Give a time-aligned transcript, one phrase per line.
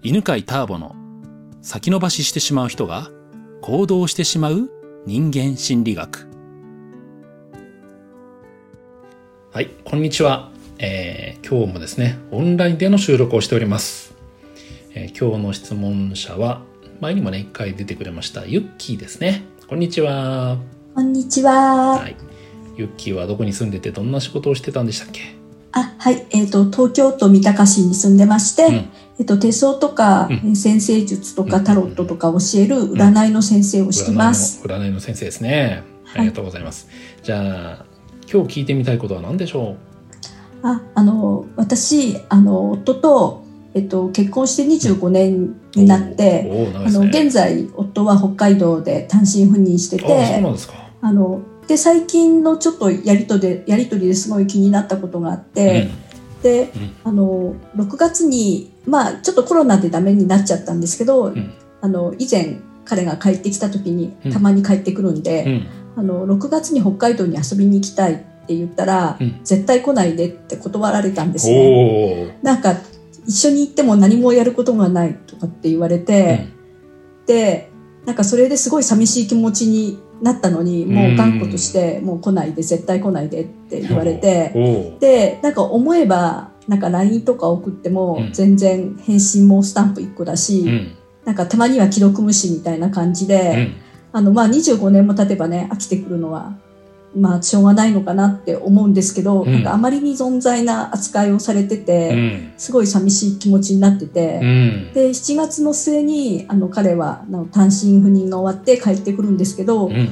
[0.00, 0.94] 犬飼ターボの
[1.60, 3.10] 先延ばししてしまう人が
[3.60, 4.70] 行動してしまう
[5.06, 6.28] 人間心理学。
[9.50, 10.52] はい、こんにちは。
[10.78, 14.14] えー、今日もですね、オンラインでの収録をしております。
[14.94, 16.62] えー、今日の質問者は、
[17.00, 19.42] 前にもね、一回出てくれました、ユッキーですね。
[19.66, 20.58] こんにちは。
[20.94, 21.98] こんにちは。
[21.98, 22.14] はい。
[22.76, 25.36] ユッキーはどこに住んでてどんな仕事をしてたんでしたっけ？
[25.72, 28.88] あはい、えーと、東京都三鷹市に住んでまして、うん、
[29.18, 35.82] えーと、手相とか、うん、先生術とかタロットとか教える占いの先生をしてます、うん、占いの先生ですね。
[36.14, 37.84] ありがとうございます、はい、じゃあ
[38.32, 40.66] 今日聞いてみたいことは何でしょう？
[40.66, 43.44] ああの私あの夫と、
[43.74, 50.42] えっと、結婚して25年になって、ね、あの現在夫は北海道で単身赴任してて
[51.00, 55.90] あので最近のちょっとやりとでやり取りですごい気になったことがあって、うん、
[57.04, 65.62] あの6月にまあちょっとコロナでダメになっちゃったんですけど、うん、あの以前彼が帰ってきた時にたまに帰ってくるんで、
[65.96, 68.16] あの6月に北海道に遊びに行きたいっ
[68.46, 72.38] て言ったら、絶対来ないでって断られたんですね。
[72.42, 72.76] なんか
[73.26, 76.48] 一緒に行っても何もやることがないとかって言われて、
[77.26, 77.70] で
[78.06, 93.76] なんかそれですごい寂しい気持ちになったのにもう頑固としてもう来ないで絶対来ないでって言われてでなんか思えばなんか LINE とか送っても全然返信もスタンプ1個だし、うん、なんかたまには既読無視みたいな感じで、うん、
[94.12, 96.58] あのまあ25年も経てばね飽きてくるのは
[97.16, 110.10] まあしょうがないのかなって思うんですけど、うん、なんかあまりに存在な扱いをされてて、うん、すごい寂しい気持ちになってて、うん、で7月の末にあの彼は単身赴任が終わって帰ってくるんですけど、うん、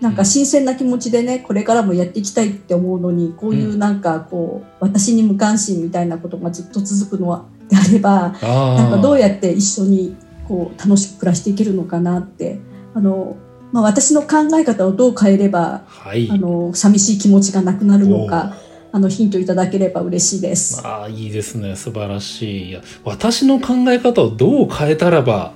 [0.00, 10.16] なんか新鮮な気持ちでねこれからもやっていきたいって思うのにこういうなんかこう、私に無関心みたいなことがずっと続くのであればなんかどうやって一緒に
[10.46, 12.60] こう楽しく暮らしていけるのかなって
[12.94, 13.36] あの
[13.72, 18.56] まあ、私の考え方をどう変えれば、はい、あの寂しい気持ちがなくなるのか
[18.92, 20.80] あのヒントいただければ嬉しいです。
[20.86, 25.52] ああいいですね素晴らしいいや私の考え方をどう変えたらば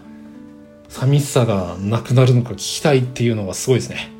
[0.89, 4.11] 寂しさがなくなるのか聞きたいっていうのがすごいですね。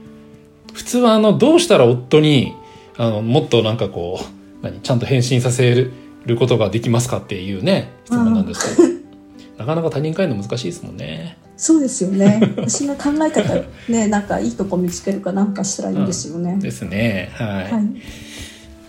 [0.73, 2.55] 普通はあのどうしたら夫に
[2.97, 5.91] あのもっとなんかこう何ちゃんと返信させ
[6.25, 8.89] ることができますかっていうね質問なんですけど
[9.59, 11.37] なかなか他人変えるの難しいですもんね。
[11.61, 12.41] そうですよね。
[12.57, 13.55] 私の考え方
[13.87, 16.53] ね、なんかいいとこ見つけるかなんかしたらいいんですよね。
[16.53, 17.29] うん、ですね。
[17.35, 17.49] はい。
[17.71, 17.81] は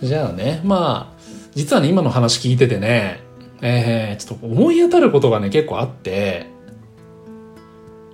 [0.02, 1.22] い、じゃあね、まあ、
[1.54, 3.20] 実はね、今の話聞いててね、
[3.60, 6.46] えー、ちょっと思い当たることがね、結構あって、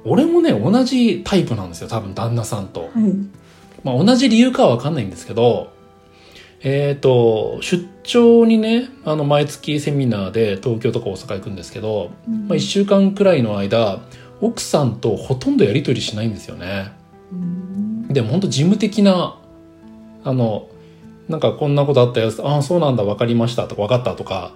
[0.04, 2.80] 俺もね、同じタイプなんですよ、多分旦那さんと。
[2.80, 2.90] はい、
[3.84, 5.70] まあ同じ理由かはわかんないんですけど、
[6.62, 14.00] えっ、ー、と、出張にね、あの、毎月セミナーで東京とか大阪行くんですけど、うん、まあ一週間くらいの間、
[14.40, 16.92] 奥さんとほとんどやり取りしないんですよね。
[18.08, 19.38] でも本当事務的な
[20.24, 20.68] あの
[21.28, 24.54] なんかこんなことあったよああそうなんだ分かりましたとか分かったとか、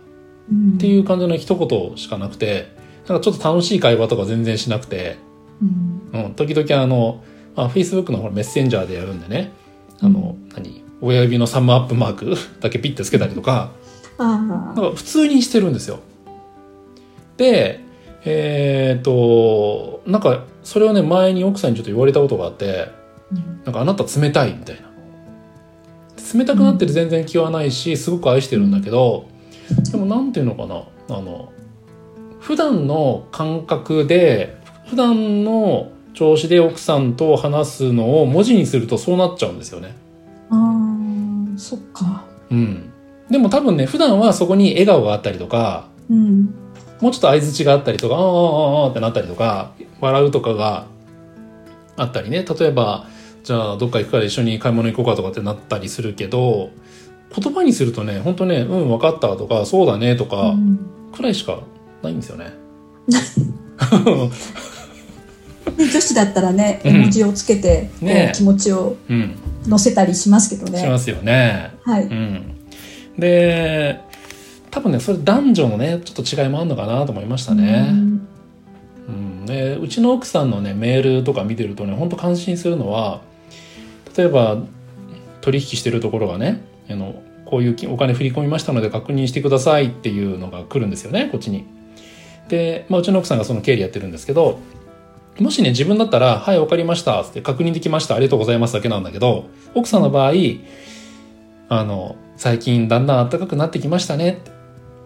[0.75, 2.75] っていう感じの一言しかなくて
[3.09, 5.19] なんかちょっと楽しい会話とか全然しなくて、
[6.13, 7.23] うん、時々あの
[7.57, 9.53] あ Facebook のメッセンジャーでやるんでね
[10.01, 13.73] あの、うん、何親指のサムアップマーク だけピッてつけたりとか,、
[14.19, 16.01] なんか普通にしてるんですよ。
[17.37, 17.81] で
[18.25, 22.89] えっ、ー、となんかそれをね前に奥さんにちょっと言われたことがあって、
[23.33, 24.93] うん、なんかあなた冷たいみたいな
[26.35, 29.29] 冷たくなってる全然気はないしすごく愛してるんだけど、
[29.91, 30.85] でもなんていうのかな
[31.17, 31.53] あの
[32.41, 34.57] 普段の感覚で
[34.89, 39.95] 普段の調子で奥さんと話すのを文字にするとそうなっちゃうんですよね。
[40.51, 40.57] あ
[41.55, 42.25] あそっか。
[42.51, 42.91] うん。
[43.31, 46.55] でも多分ね普段はそこに笑顔があったりとか、うん、
[47.03, 48.21] もうちょっと相づちがあったりとか、ああ、
[48.85, 50.87] ああ、ってなったりとか、笑うとかが
[51.97, 52.45] あったりね。
[52.45, 53.09] 例えば、
[53.43, 56.71] じゃあどっか行くから一緒に買い物行こうかとかってなったりするけど、
[57.37, 60.55] 言葉にするとね、本当ね、うん、分かったとか、そうだねとか、
[61.13, 61.65] くらいしか
[62.05, 62.53] ないんですよね。
[65.77, 68.97] 女子だったらね、絵文字をつけて、うんね、気持ちを
[69.67, 70.79] 乗せたりしますけどね。
[70.79, 71.73] しますよね。
[71.83, 72.05] はい。
[72.05, 72.55] うん、
[73.19, 74.01] で、
[74.73, 77.89] 多分ねそれ男女のねちょっと違いもあるのかなと思いましたね。
[77.91, 78.29] うん、
[79.07, 83.21] うん、でうちの奥さんのねメールとか見てるとね本当感心するのは
[84.17, 84.57] 例えば
[85.43, 91.67] 取引してるところがねあのこういうお金振り込みましたので確認してくださいっていうのが来るんですよねこっちに。
[92.49, 94.59] で、まあ、うちの奥さんがその経理やってるんですけど
[95.39, 100.33] もしね自分だったら「はい分かりました」って確認できましたありがとうございますだけなんだけど奥さんの場合
[101.69, 104.41] あの最近だんだん暖かくなってきましたね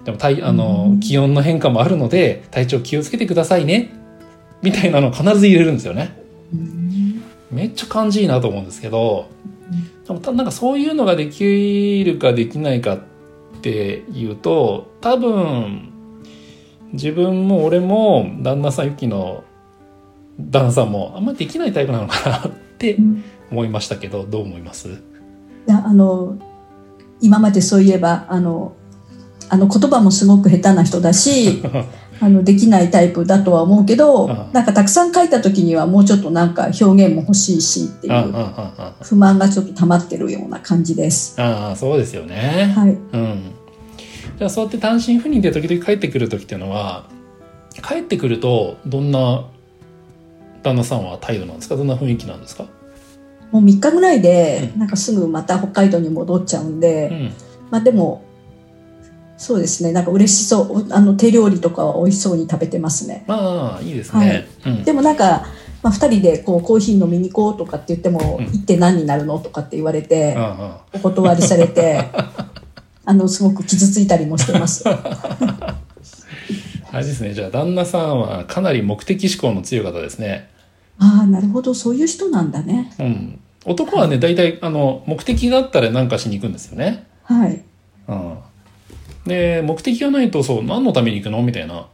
[0.06, 3.92] でも体あの気温の変化もあるので体調気をつけてくださいね。
[4.62, 6.16] みたいなのを必ず入れるんですよね。
[7.50, 9.28] めっちゃ感じいいなと思うんですけど
[10.06, 13.00] でもなんかそういうのができるかできないかっ
[13.62, 15.92] ていうと多分
[16.92, 19.44] 自分も俺も旦那さんゆきの
[20.38, 22.96] 旦那さんもあんまりできないタイプなのかなって
[23.50, 24.88] 思いましたけど、どう思います？
[24.88, 24.92] い
[25.66, 26.38] やあの
[27.20, 28.76] 今までそういえばあの
[29.48, 31.62] あの言葉もすごく下手な人だし
[32.20, 38.34] あのできないタイプだとは思うけど、なんかたくさん書いた時にはもうちょっとなんか表現も欲しいしっていう
[39.02, 41.34] 不満がちょっと溜まってるような感じです。
[41.40, 42.72] ああそうですよね。
[42.74, 42.88] はい。
[42.90, 43.40] うん。
[44.38, 47.04] じゃあそうやって単身赴任で時々帰ってくる時っていうのは
[47.86, 49.44] 帰ってくるとどんな
[50.62, 51.76] 旦那さんは態度なんですか？
[51.76, 52.64] どんな雰囲気なんですか？
[53.52, 57.32] もう3日ぐらいで、なんかすぐまた北海道に戻っちゃうんで、うん、
[57.70, 58.24] まあでも
[59.38, 59.92] そうですね。
[59.92, 60.92] なんか嬉しそう。
[60.92, 63.24] あの手料理とかは美味しそうに食べてますね。
[63.28, 64.74] ああいいですね、はい。
[64.76, 65.46] うん、でもなんか、
[65.82, 70.36] まあ、2人でこうコーヒー飲みに行こうとかって言っても、うん、行って何になるのとかって言われて、
[70.94, 72.04] お断りされて
[73.04, 74.84] あのすごく傷ついたりもしてます。
[74.88, 75.76] あ
[77.00, 77.34] れですね。
[77.34, 80.48] じゃあ旦那さんはかなり目的思考の強い方ですね。
[80.98, 81.74] ああなるほど。
[81.74, 82.90] そういう人なんだね。
[82.98, 83.38] うん。
[83.66, 87.06] 男はね大体あの目的があったら何かしに行くんですよね。
[87.24, 87.50] はい。
[87.50, 87.65] うん
[89.26, 91.42] で目的がないとそう何のために行くの？
[91.42, 91.86] みたいな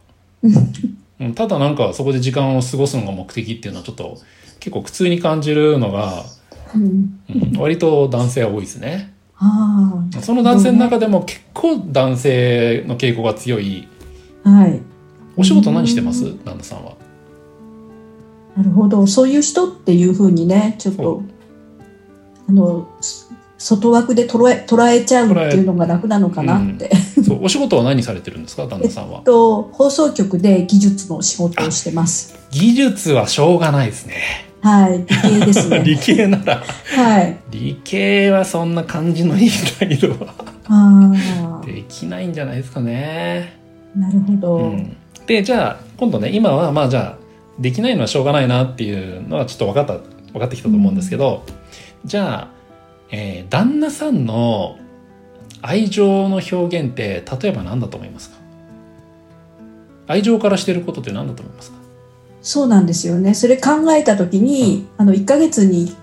[1.35, 4.19] ただなんかそこで時間を過ごすのが目的っていうのはちょっと
[4.61, 6.25] 結構苦痛に感じるのが、
[6.75, 7.21] うん、
[7.59, 9.13] 割と男性は多いですね。
[10.21, 13.89] その男性の中でも結構男性の傾向が強い。
[14.45, 14.81] はい。
[15.37, 16.25] お仕事何してます？
[16.45, 16.93] 旦那さんは。
[18.57, 19.07] なるほど。
[19.07, 21.23] そういう人っていうふうにね、ちょっと、
[22.49, 22.89] あの、
[23.63, 28.67] 外枠で捉え捉えちゃうっていうのが楽なのかなって、うん、そうお仕事は何されてるんですか？
[28.67, 32.35] 旦那さんは、えっと、放送局で技術の仕事をしてます。
[32.51, 34.15] 技術はしょうがないですね。
[34.63, 35.83] はい理系ですね。
[35.87, 36.63] 理系なら。
[36.97, 37.39] はい。
[37.51, 40.35] 理系はそんな感じのいい態度は。
[40.69, 43.59] あできないんじゃないですかね。
[43.97, 47.23] なるほど、うん、でじゃあ今度ね今はまあじゃあ
[47.61, 49.99] できないのはしょうがないなっていうのはちょっと分かった
[50.33, 51.51] 分かってきたと思うんですけど、う
[52.07, 52.62] ん、じゃあ
[53.13, 54.79] えー、旦那さんの
[55.61, 58.37] 愛情の表現って例えば何だと思いますか？
[60.09, 61.77] 愛情からしてることって何だと思いますか？
[62.41, 63.35] そうなんですよね。
[63.35, 65.95] それ考えた時に、うん、あの1か月に、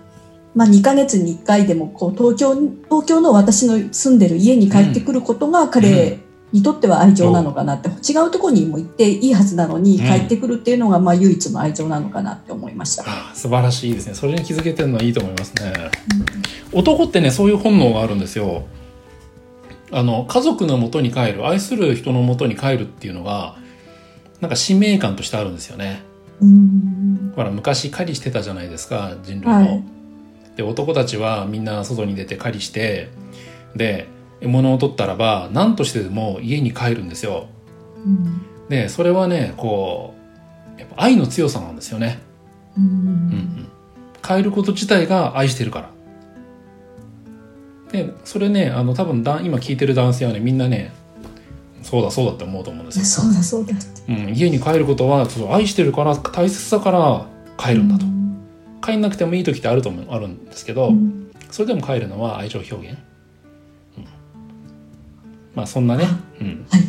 [0.55, 6.19] まあ、2か月に1回でもこう東京東京の私の住んでる家に帰ってくることが彼
[6.51, 13.03] にとっては愛情なのかなって、違うところにも行っていいはずなのに、帰ってくるっていうのがまあ唯一の愛情なのかなって思いました、
[13.35, 14.15] 素晴らしいですね。
[14.15, 15.73] それに気づけてるのはいいと思いますね、
[16.73, 18.63] うん、男ってねそういう本能があるんですよ。
[19.91, 23.57] あの家族のもとに帰る愛する人のもとに帰るっていうのが
[24.39, 26.03] なんか使命感としてあるんですよね、
[26.41, 29.83] うん、ほら昔狩りしてたじゃないですか人類の、はい、
[30.55, 33.09] で男たちはみんな外に出て狩りして
[33.75, 34.07] で
[34.41, 37.47] 獲物を取ったらば何としてでも家に帰るんですよ。
[38.05, 40.13] うん、でそれはねこ
[40.77, 42.19] うやっぱ愛の強さなんですよね。
[42.77, 43.69] うん、うんうん
[44.21, 45.89] 帰ること自体が愛してるから。
[47.91, 50.93] でそれねあの多分だ今聞いてる男性はねみんなね
[51.81, 53.05] そうだそうだって思うと思うんですよ。
[53.05, 57.25] そうだそうだって、うん、家に帰ることはそ愛してるから大切だから
[57.57, 58.05] 帰るんだと。
[58.05, 58.45] うん、
[58.81, 62.99] 帰んなくてもいい時ってあると思うあるんですけど、うん、それでも帰るのは愛情表現。
[65.59, 66.05] まあそんなね、
[66.39, 66.81] うん、はい、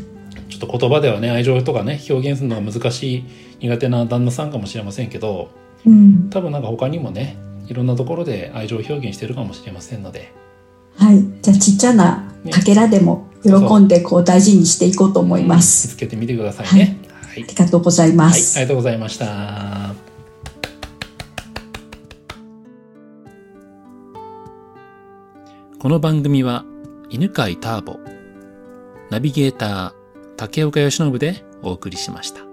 [0.49, 3.25] ちょっと言葉ではね愛情とかね表現するのが難しい
[3.59, 5.51] 苦手な旦那さんかもしれませんけど、
[5.85, 7.37] うん、多分なんか他にもね
[7.67, 10.33] いろんなところで愛情表現してるかもしれませんので。
[10.97, 11.21] はい。
[11.43, 19.95] じゃあちっちゃなかけらでも喜んでこう大事にしていこうと思います、見つけてみてくださいね、はい、ありがとうございます、はい、ありがとうございました。
[25.79, 26.65] この番組は
[27.09, 28.20] 犬飼ターボ
[29.11, 29.93] ナビゲーター
[30.37, 32.50] 竹岡義信でお送りしました。